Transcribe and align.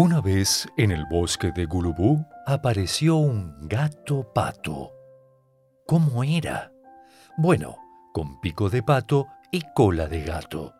Una 0.00 0.20
vez 0.20 0.68
en 0.76 0.92
el 0.92 1.06
bosque 1.06 1.50
de 1.50 1.64
Gulubú 1.64 2.24
apareció 2.46 3.16
un 3.16 3.66
gato 3.66 4.32
pato. 4.32 4.92
¿Cómo 5.88 6.22
era? 6.22 6.70
Bueno, 7.36 7.76
con 8.14 8.40
pico 8.40 8.70
de 8.70 8.84
pato 8.84 9.26
y 9.50 9.60
cola 9.74 10.06
de 10.06 10.22
gato, 10.22 10.72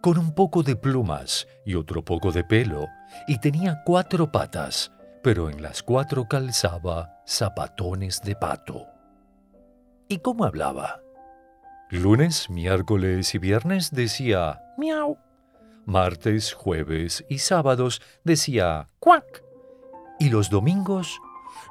con 0.00 0.16
un 0.16 0.34
poco 0.34 0.62
de 0.62 0.74
plumas 0.74 1.46
y 1.66 1.74
otro 1.74 2.02
poco 2.02 2.32
de 2.32 2.44
pelo, 2.44 2.86
y 3.28 3.40
tenía 3.40 3.82
cuatro 3.84 4.32
patas, 4.32 4.90
pero 5.22 5.50
en 5.50 5.60
las 5.60 5.82
cuatro 5.82 6.26
calzaba 6.26 7.20
zapatones 7.26 8.22
de 8.22 8.36
pato. 8.36 8.86
¿Y 10.08 10.20
cómo 10.20 10.46
hablaba? 10.46 11.02
Lunes, 11.90 12.48
miércoles 12.48 13.34
y 13.34 13.38
viernes 13.38 13.90
decía 13.90 14.62
miau 14.78 15.18
martes, 15.84 16.52
jueves 16.52 17.24
y 17.28 17.38
sábados 17.38 18.00
decía 18.24 18.88
cuac. 18.98 19.42
Y 20.18 20.28
los 20.28 20.50
domingos, 20.50 21.20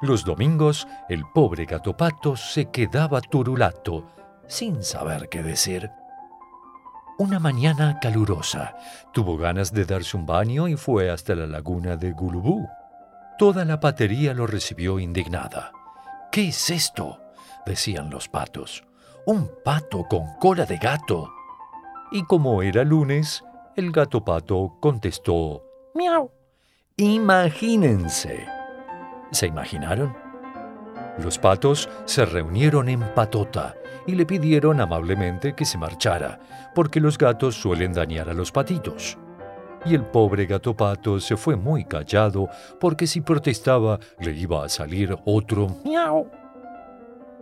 los 0.00 0.24
domingos 0.24 0.86
el 1.08 1.24
pobre 1.34 1.64
gato 1.64 1.96
pato 1.96 2.36
se 2.36 2.66
quedaba 2.66 3.20
turulato, 3.20 4.06
sin 4.46 4.82
saber 4.82 5.28
qué 5.28 5.42
decir. 5.42 5.90
Una 7.18 7.38
mañana 7.38 7.98
calurosa, 8.00 8.74
tuvo 9.12 9.36
ganas 9.36 9.72
de 9.72 9.84
darse 9.84 10.16
un 10.16 10.26
baño 10.26 10.66
y 10.66 10.76
fue 10.76 11.10
hasta 11.10 11.34
la 11.34 11.46
laguna 11.46 11.96
de 11.96 12.12
Gulubú. 12.12 12.66
Toda 13.38 13.64
la 13.64 13.80
patería 13.80 14.34
lo 14.34 14.46
recibió 14.46 14.98
indignada. 14.98 15.72
¿Qué 16.30 16.48
es 16.48 16.70
esto? 16.70 17.20
decían 17.66 18.10
los 18.10 18.28
patos. 18.28 18.84
Un 19.24 19.50
pato 19.64 20.04
con 20.08 20.34
cola 20.40 20.64
de 20.64 20.78
gato. 20.78 21.30
Y 22.10 22.24
como 22.24 22.62
era 22.62 22.82
lunes, 22.82 23.44
el 23.76 23.90
gato 23.90 24.24
pato 24.24 24.76
contestó, 24.80 25.64
miau. 25.94 26.30
Imagínense. 26.96 28.46
¿Se 29.30 29.46
imaginaron? 29.46 30.14
Los 31.18 31.38
patos 31.38 31.88
se 32.04 32.26
reunieron 32.26 32.88
en 32.88 33.00
patota 33.14 33.74
y 34.06 34.14
le 34.14 34.26
pidieron 34.26 34.80
amablemente 34.80 35.54
que 35.54 35.64
se 35.64 35.78
marchara, 35.78 36.38
porque 36.74 37.00
los 37.00 37.16
gatos 37.16 37.54
suelen 37.54 37.92
dañar 37.92 38.28
a 38.28 38.34
los 38.34 38.52
patitos. 38.52 39.16
Y 39.84 39.94
el 39.94 40.04
pobre 40.04 40.46
gato 40.46 40.76
pato 40.76 41.18
se 41.18 41.36
fue 41.36 41.56
muy 41.56 41.84
callado, 41.84 42.48
porque 42.78 43.06
si 43.06 43.20
protestaba 43.20 43.98
le 44.20 44.32
iba 44.32 44.64
a 44.64 44.68
salir 44.68 45.16
otro 45.24 45.68
miau. 45.84 46.30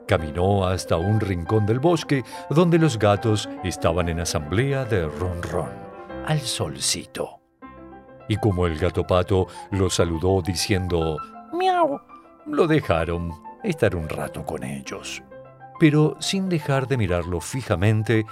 Caminó 0.06 0.66
hasta 0.66 0.96
un 0.96 1.20
rincón 1.20 1.66
del 1.66 1.80
bosque 1.80 2.22
donde 2.50 2.78
los 2.78 2.98
gatos 2.98 3.48
estaban 3.62 4.08
en 4.08 4.20
asamblea 4.20 4.84
de 4.84 5.06
ronron 5.06 5.89
al 6.30 6.38
solcito. 6.42 7.40
Y 8.28 8.36
como 8.36 8.64
el 8.68 8.78
gato 8.78 9.04
pato 9.04 9.48
lo 9.72 9.90
saludó 9.90 10.40
diciendo 10.40 11.18
miau, 11.52 12.00
lo 12.46 12.68
dejaron 12.68 13.32
estar 13.64 13.96
un 13.96 14.08
rato 14.08 14.46
con 14.46 14.62
ellos, 14.62 15.24
pero 15.80 16.16
sin 16.20 16.48
dejar 16.48 16.86
de 16.86 16.98
mirarlo 16.98 17.40
fijamente 17.40 18.24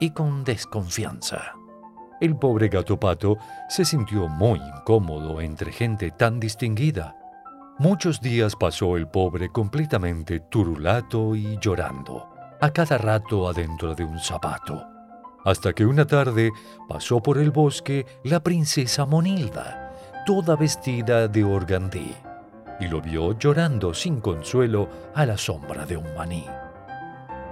y 0.00 0.10
con 0.10 0.42
desconfianza. 0.42 1.52
El 2.20 2.34
pobre 2.34 2.66
gato 2.66 2.98
pato 2.98 3.36
se 3.68 3.84
sintió 3.84 4.26
muy 4.26 4.58
incómodo 4.58 5.40
entre 5.40 5.70
gente 5.70 6.10
tan 6.10 6.40
distinguida. 6.40 7.16
Muchos 7.78 8.20
días 8.20 8.56
pasó 8.56 8.96
el 8.96 9.06
pobre 9.06 9.48
completamente 9.50 10.40
turulato 10.40 11.36
y 11.36 11.56
llorando, 11.60 12.28
a 12.60 12.70
cada 12.70 12.98
rato 12.98 13.48
adentro 13.48 13.94
de 13.94 14.02
un 14.02 14.18
zapato 14.18 14.93
hasta 15.44 15.72
que 15.72 15.86
una 15.86 16.06
tarde 16.06 16.50
pasó 16.88 17.22
por 17.22 17.38
el 17.38 17.50
bosque 17.50 18.06
la 18.24 18.40
princesa 18.40 19.06
Monilda, 19.06 19.92
toda 20.26 20.56
vestida 20.56 21.28
de 21.28 21.44
organdí, 21.44 22.14
y 22.80 22.88
lo 22.88 23.00
vio 23.00 23.38
llorando 23.38 23.94
sin 23.94 24.20
consuelo 24.20 24.88
a 25.14 25.26
la 25.26 25.36
sombra 25.36 25.84
de 25.86 25.96
un 25.96 26.14
maní. 26.14 26.46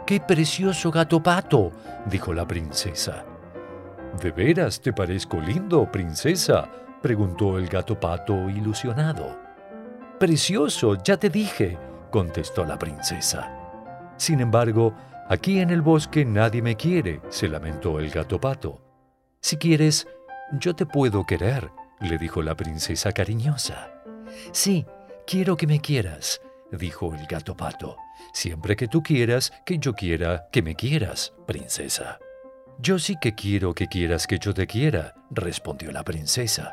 ¡Qué 0.07 0.21
precioso 0.21 0.91
gato 0.91 1.23
pato! 1.23 1.71
dijo 2.07 2.33
la 2.33 2.47
princesa. 2.47 3.25
¿De 4.21 4.31
veras 4.33 4.81
te 4.81 4.93
parezco 4.93 5.39
lindo, 5.39 5.91
princesa? 5.91 6.69
preguntó 7.01 7.59
el 7.59 7.69
gato 7.69 7.99
pato 7.99 8.49
ilusionado. 8.49 9.39
Precioso, 10.19 10.97
ya 11.03 11.17
te 11.17 11.31
dije, 11.31 11.79
contestó 12.11 12.65
la 12.65 12.79
princesa. 12.79 13.51
Sin 14.17 14.41
embargo, 14.41 14.95
Aquí 15.29 15.61
en 15.61 15.71
el 15.71 15.83
bosque 15.83 16.25
nadie 16.25 16.63
me 16.63 16.77
quiere, 16.77 17.21
se 17.29 17.49
lamentó 17.49 17.99
el 17.99 18.11
gato 18.11 18.41
pato. 18.41 18.81
Si 19.41 19.57
quieres, 19.57 20.07
yo 20.53 20.75
te 20.75 20.87
puedo 20.87 21.25
querer, 21.25 21.71
le 22.01 22.19
dijo 22.19 22.43
la 22.43 22.55
princesa 22.57 23.13
cariñosa. 23.13 23.93
Sí, 24.53 24.85
quiero 25.27 25.57
que 25.57 25.67
me 25.67 25.81
quieras, 25.81 26.41
dijo 26.71 27.15
el 27.15 27.27
gato 27.27 27.57
pato. 27.57 27.97
Siempre 28.33 28.77
que 28.77 28.89
tú 28.89 29.03
quieras 29.03 29.53
que 29.65 29.79
yo 29.79 29.95
quiera 29.95 30.49
que 30.51 30.63
me 30.63 30.75
quieras, 30.75 31.33
princesa. 31.47 32.19
Yo 32.79 32.99
sí 32.99 33.17
que 33.21 33.35
quiero 33.35 33.75
que 33.75 33.87
quieras 33.87 34.27
que 34.27 34.39
yo 34.39 34.55
te 34.55 34.67
quiera, 34.67 35.15
respondió 35.31 35.93
la 35.93 36.03
princesa. 36.03 36.73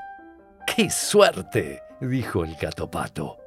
¡Qué 0.66 0.90
suerte! 0.90 1.82
dijo 2.02 2.44
el 2.44 2.56
gato 2.56 2.90
pato. 2.90 3.38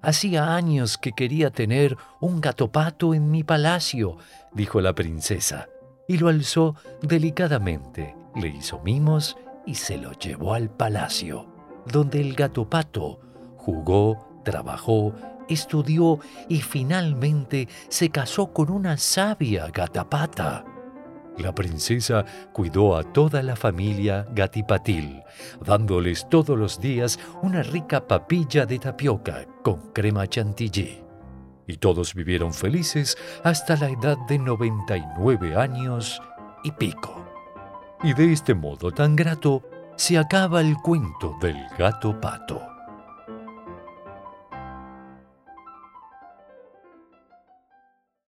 Hacía 0.00 0.54
años 0.54 0.96
que 0.96 1.12
quería 1.12 1.50
tener 1.50 1.96
un 2.20 2.40
gatopato 2.40 3.14
en 3.14 3.30
mi 3.30 3.42
palacio, 3.42 4.16
dijo 4.52 4.80
la 4.80 4.94
princesa, 4.94 5.68
y 6.06 6.18
lo 6.18 6.28
alzó 6.28 6.76
delicadamente, 7.02 8.14
le 8.36 8.48
hizo 8.48 8.80
mimos 8.80 9.36
y 9.66 9.74
se 9.74 9.98
lo 9.98 10.12
llevó 10.12 10.54
al 10.54 10.70
palacio, 10.70 11.46
donde 11.86 12.20
el 12.20 12.34
gatopato 12.34 13.20
jugó, 13.56 14.40
trabajó, 14.44 15.12
estudió 15.48 16.20
y 16.48 16.60
finalmente 16.60 17.68
se 17.88 18.10
casó 18.10 18.52
con 18.52 18.70
una 18.70 18.96
sabia 18.98 19.66
gatapata. 19.68 20.64
La 21.38 21.54
princesa 21.54 22.24
cuidó 22.52 22.96
a 22.96 23.04
toda 23.04 23.42
la 23.44 23.54
familia 23.54 24.26
Gatipatil, 24.32 25.22
dándoles 25.64 26.28
todos 26.28 26.58
los 26.58 26.80
días 26.80 27.18
una 27.42 27.62
rica 27.62 28.06
papilla 28.08 28.66
de 28.66 28.80
tapioca 28.80 29.46
con 29.62 29.92
crema 29.92 30.26
chantilly. 30.26 31.04
Y 31.68 31.76
todos 31.76 32.14
vivieron 32.14 32.52
felices 32.52 33.16
hasta 33.44 33.76
la 33.76 33.88
edad 33.88 34.16
de 34.26 34.38
99 34.38 35.54
años 35.54 36.20
y 36.64 36.72
pico. 36.72 37.24
Y 38.02 38.14
de 38.14 38.32
este 38.32 38.54
modo 38.54 38.90
tan 38.90 39.14
grato 39.14 39.62
se 39.96 40.18
acaba 40.18 40.60
el 40.60 40.76
cuento 40.76 41.36
del 41.40 41.56
gato 41.78 42.20
pato. 42.20 42.77